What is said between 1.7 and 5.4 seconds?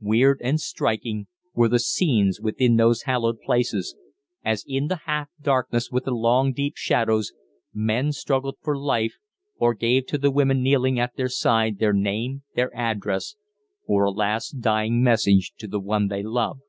scenes within those hallowed places, as, in the half